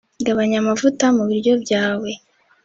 Gabanya 0.25 0.57
amavuta 0.59 1.05
mu 1.15 1.23
biryo 1.29 1.53
byawe 1.63 2.11